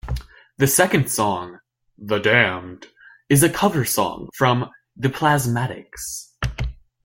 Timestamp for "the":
0.57-0.65, 1.95-2.17, 4.97-5.09